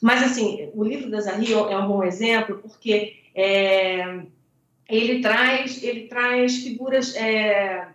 [0.00, 4.22] Mas, assim, o livro da Zahri é um bom exemplo porque é,
[4.88, 7.16] ele, traz, ele traz figuras...
[7.16, 7.88] É,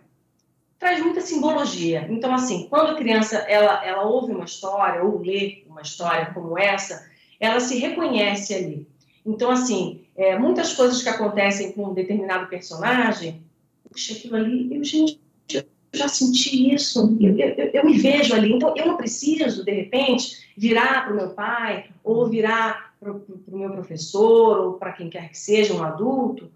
[0.78, 2.06] traz muita simbologia.
[2.10, 6.58] Então, assim, quando a criança ela, ela ouve uma história ou lê uma história como
[6.58, 7.08] essa,
[7.40, 8.86] ela se reconhece ali.
[9.24, 13.42] Então, assim, é, muitas coisas que acontecem com um determinado personagem,
[13.90, 15.20] puxa, aquilo ali, eu, gente,
[15.52, 18.52] eu já senti isso, eu, eu, eu me vejo ali.
[18.52, 23.58] Então, eu não preciso, de repente, virar para o meu pai ou virar para o
[23.58, 26.50] meu professor ou para quem quer que seja, um adulto,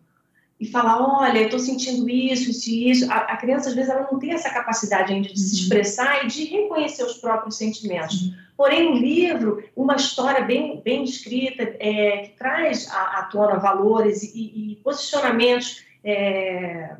[0.61, 3.11] e falar, olha, eu estou sentindo isso, isso e isso.
[3.11, 5.62] A, a, criança, às vezes, ela não tem essa capacidade ainda de se uhum.
[5.62, 8.35] expressar e de reconhecer os próprios sentimentos.
[8.59, 14.23] Porém, o livro, uma história bem, bem descrita, é, que traz à, à tona valores
[14.23, 16.94] e, e posicionamentos, é,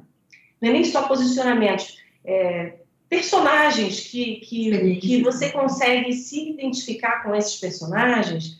[0.59, 2.77] não é nem só posicionamentos, é,
[3.11, 8.60] personagens que, que, que você consegue se identificar com esses personagens,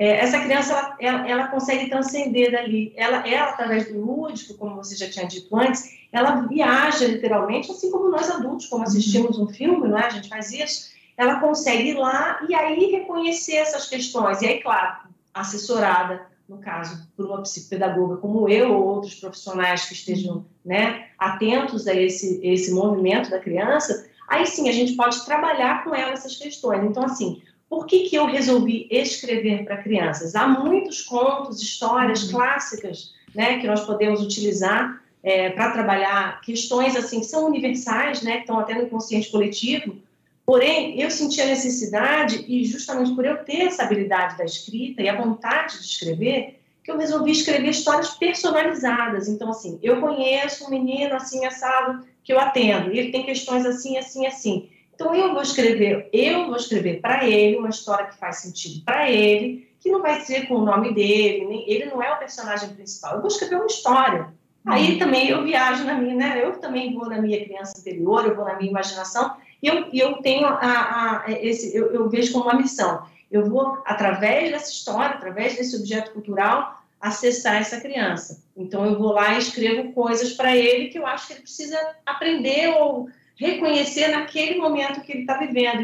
[0.00, 2.90] é, essa criança ela, ela, ela, consegue transcender dali.
[2.96, 7.90] Ela, ela, através do lúdico, como você já tinha dito antes, ela viaja literalmente, assim
[7.90, 10.06] como nós adultos, como assistimos um filme, não é?
[10.06, 14.40] a gente faz isso, ela consegue ir lá e aí reconhecer essas questões.
[14.40, 19.92] E aí, claro, assessorada, no caso, por uma psicopedagoga como eu ou outros profissionais que
[19.92, 25.84] estejam né, atentos a esse, esse movimento da criança, aí sim a gente pode trabalhar
[25.84, 26.82] com ela essas questões.
[26.84, 30.34] Então, assim, por que, que eu resolvi escrever para crianças?
[30.34, 32.32] Há muitos contos, histórias uhum.
[32.32, 38.38] clássicas né, que nós podemos utilizar é, para trabalhar questões assim que são universais, né,
[38.38, 39.96] que estão até no inconsciente coletivo.
[40.44, 45.08] Porém, eu senti a necessidade, e justamente por eu ter essa habilidade da escrita e
[45.08, 49.28] a vontade de escrever, que eu resolvi escrever histórias personalizadas.
[49.28, 53.64] Então, assim, eu conheço um menino assim assado que eu atendo, e ele tem questões
[53.64, 54.68] assim, assim, assim.
[55.00, 59.10] Então eu vou escrever, eu vou escrever para ele uma história que faz sentido para
[59.10, 62.68] ele, que não vai ser com o nome dele, nem, ele não é o personagem
[62.74, 63.14] principal.
[63.14, 64.28] Eu vou escrever uma história.
[64.66, 64.98] Aí uhum.
[64.98, 66.44] também eu viajo na minha, né?
[66.44, 70.16] Eu também vou na minha criança interior, eu vou na minha imaginação e eu, eu
[70.16, 73.02] tenho a, a esse, eu, eu vejo como uma missão.
[73.30, 78.44] Eu vou através dessa história, através desse objeto cultural, acessar essa criança.
[78.54, 81.78] Então eu vou lá e escrevo coisas para ele que eu acho que ele precisa
[82.04, 83.08] aprender ou
[83.40, 85.82] reconhecer naquele momento que ele está vivendo.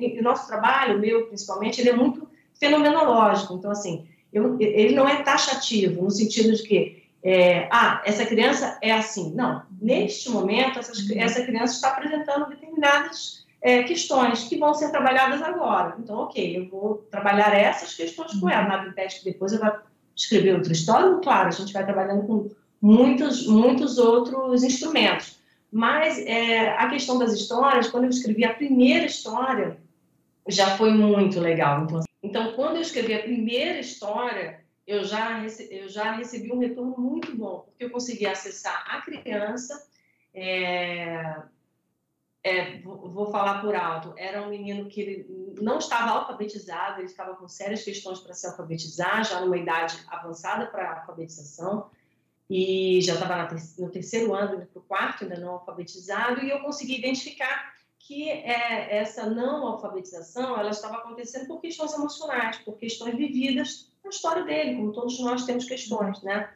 [0.00, 3.54] E, e nosso trabalho, meu principalmente, ele é muito fenomenológico.
[3.54, 8.76] Então, assim, eu, ele não é taxativo, no sentido de que, é, ah, essa criança
[8.82, 9.32] é assim.
[9.32, 15.40] Não, neste momento, essas, essa criança está apresentando determinadas é, questões que vão ser trabalhadas
[15.40, 15.94] agora.
[16.00, 18.86] Então, ok, eu vou trabalhar essas questões com ela.
[18.88, 19.82] Impede que depois eu vá
[20.16, 21.16] escrever outra história.
[21.22, 22.50] Claro, a gente vai trabalhando com
[22.82, 25.37] muitos, muitos outros instrumentos.
[25.70, 29.78] Mas é, a questão das histórias, quando eu escrevi a primeira história,
[30.46, 31.84] já foi muito legal.
[31.84, 36.96] Então, então quando eu escrevi a primeira história, eu já, eu já recebi um retorno
[36.98, 39.86] muito bom, porque eu consegui acessar a criança.
[40.32, 41.42] É,
[42.42, 45.26] é, vou, falar por alto, era um menino que
[45.60, 50.66] não estava alfabetizado, ele estava com sérias questões para se alfabetizar, já numa idade avançada
[50.66, 51.90] para alfabetização
[52.48, 56.60] e já estava no terceiro ano, indo para o quarto, ainda não alfabetizado, e eu
[56.60, 63.14] consegui identificar que é, essa não alfabetização ela estava acontecendo por questões emocionais, por questões
[63.16, 66.50] vividas na história dele, como todos nós temos questões, né?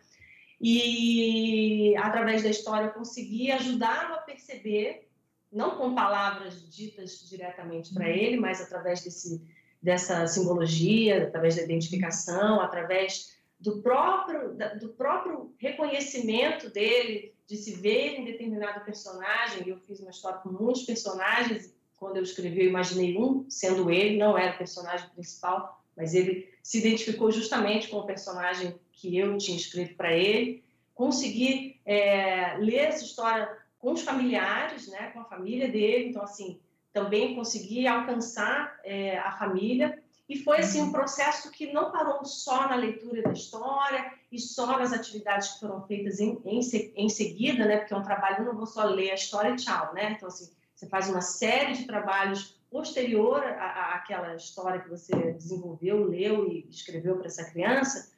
[0.58, 5.10] E através da história eu consegui ajudá-lo a perceber,
[5.52, 9.42] não com palavras ditas diretamente para ele, mas através desse,
[9.82, 18.18] dessa simbologia, através da identificação, através do próprio, do próprio reconhecimento dele, de se ver
[18.18, 19.68] em determinado personagem.
[19.68, 21.72] Eu fiz uma história com muitos personagens.
[21.96, 26.52] Quando eu escrevi, eu imaginei um sendo ele, não era o personagem principal, mas ele
[26.60, 30.64] se identificou justamente com o personagem que eu tinha escrito para ele.
[30.92, 33.48] Consegui é, ler essa história
[33.78, 36.08] com os familiares, né, com a família dele.
[36.08, 36.58] Então, assim,
[36.92, 40.92] também consegui alcançar é, a família e foi assim um uhum.
[40.92, 45.86] processo que não parou só na leitura da história e só nas atividades que foram
[45.86, 46.60] feitas em, em,
[46.96, 47.78] em seguida, né?
[47.78, 50.12] Porque é um trabalho, eu não vou só ler a história e tchau, né?
[50.12, 56.06] Então, assim, você faz uma série de trabalhos posterior à, àquela história que você desenvolveu,
[56.06, 58.10] leu e escreveu para essa criança.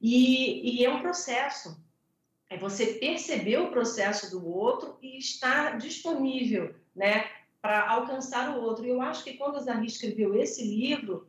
[0.00, 1.76] E, e é um processo.
[2.48, 7.28] É você perceber o processo do outro e estar disponível, né?
[7.60, 8.84] Para alcançar o outro.
[8.84, 11.26] E eu acho que quando a Zahri escreveu esse livro,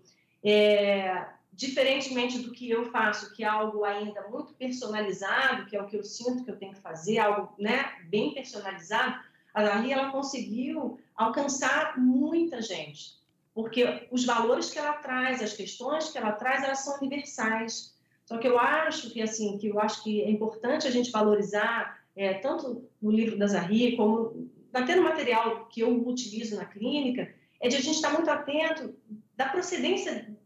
[0.50, 5.88] é, diferentemente do que eu faço, que é algo ainda muito personalizado, que é o
[5.88, 9.20] que eu sinto que eu tenho que fazer, algo né, bem personalizado,
[9.54, 13.18] a Dali ela conseguiu alcançar muita gente,
[13.54, 17.98] porque os valores que ela traz, as questões que ela traz, elas são universais.
[18.24, 22.00] Só que eu acho que assim, que eu acho que é importante a gente valorizar
[22.16, 27.34] é, tanto no livro da Zahri como até no material que eu utilizo na clínica,
[27.60, 28.96] é de a gente estar muito atento
[29.36, 30.37] da procedência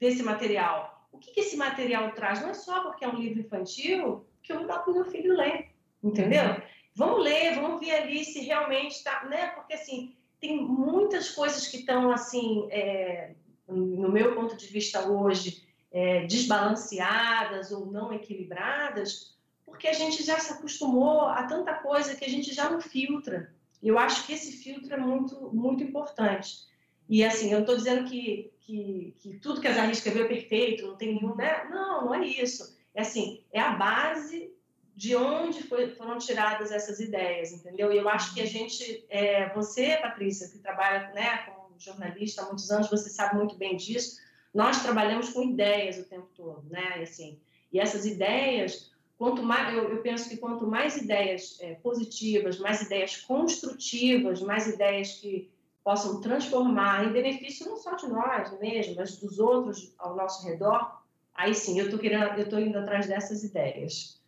[0.00, 1.08] desse material.
[1.12, 2.40] O que, que esse material traz?
[2.40, 5.04] Não é só porque é um livro infantil que eu vou dar para o meu
[5.04, 5.70] filho ler,
[6.02, 6.44] entendeu?
[6.44, 6.62] Uhum.
[6.94, 9.48] Vamos ler, vamos ver ali se realmente está, né?
[9.48, 13.32] Porque assim tem muitas coisas que estão assim, é,
[13.66, 20.38] no meu ponto de vista hoje, é, desbalanceadas ou não equilibradas, porque a gente já
[20.38, 23.52] se acostumou a tanta coisa que a gente já não filtra.
[23.82, 26.66] Eu acho que esse filtro é muito, muito importante.
[27.08, 30.86] E assim, eu estou dizendo que, que, que, tudo que a Zahra escreveu é perfeito,
[30.86, 31.64] não tem nenhum, né?
[31.70, 32.76] Não, não é isso.
[32.94, 34.52] É assim, é a base
[34.94, 37.90] de onde foi, foram tiradas essas ideias, entendeu?
[37.90, 42.46] E eu acho que a gente, é, você, Patrícia, que trabalha né, como jornalista há
[42.46, 44.20] muitos anos, você sabe muito bem disso.
[44.52, 46.98] Nós trabalhamos com ideias o tempo todo, né?
[46.98, 47.40] E, assim,
[47.72, 52.82] e essas ideias, quanto mais, eu, eu penso que quanto mais ideias é, positivas, mais
[52.82, 55.50] ideias construtivas, mais ideias que
[55.88, 61.00] possam transformar em benefício não só de nós mesmo, mas dos outros ao nosso redor,
[61.34, 64.20] aí sim, eu estou querendo, eu estou indo atrás dessas ideias.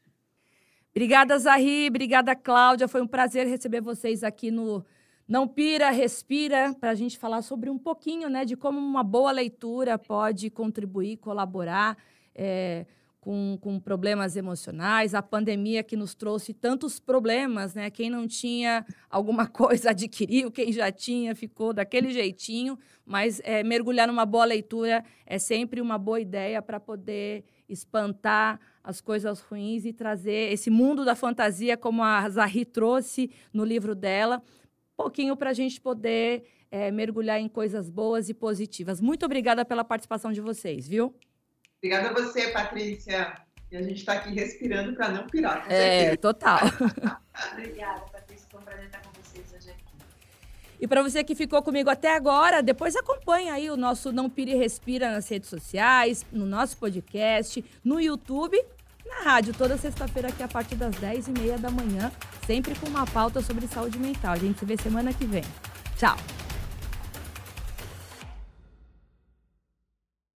[0.91, 1.89] Obrigada, Zahri.
[1.89, 2.89] Obrigada, Cláudia.
[2.89, 4.83] Foi um prazer receber vocês aqui no
[5.29, 9.31] Não Pira, Respira, para a gente falar sobre um pouquinho né, de como uma boa
[9.31, 11.99] leitura pode contribuir, colaborar
[12.35, 12.87] é,
[13.21, 15.15] com, com problemas emocionais.
[15.15, 17.91] A pandemia que nos trouxe tantos problemas, né?
[17.91, 22.79] Quem não tinha alguma coisa adquiriu, quem já tinha ficou daquele jeitinho.
[23.05, 29.01] Mas é, mergulhar numa boa leitura é sempre uma boa ideia para poder espantar as
[29.01, 34.43] coisas ruins e trazer esse mundo da fantasia, como a Zahri trouxe no livro dela,
[34.95, 39.01] um pouquinho para a gente poder é, mergulhar em coisas boas e positivas.
[39.01, 41.15] Muito obrigada pela participação de vocês, viu?
[41.83, 43.35] Obrigada a você, Patrícia.
[43.73, 45.65] E a gente está aqui respirando para não pirar.
[45.71, 46.59] É, total.
[47.53, 48.47] Obrigada, Patrícia.
[48.51, 49.81] Foi um prazer estar com vocês hoje aqui.
[50.79, 54.57] E para você que ficou comigo até agora, depois acompanha aí o nosso Não Pire
[54.57, 58.61] Respira nas redes sociais, no nosso podcast, no YouTube,
[59.07, 62.11] na rádio, toda sexta-feira aqui a partir das 10h30 da manhã,
[62.47, 64.33] sempre com uma pauta sobre saúde mental.
[64.33, 65.45] A gente se vê semana que vem.
[65.97, 66.17] Tchau!